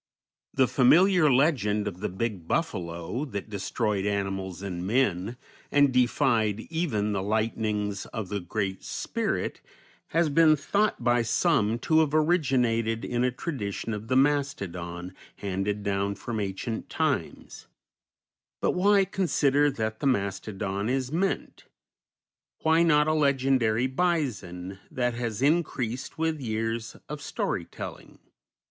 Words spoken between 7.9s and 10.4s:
of the Great Spirit has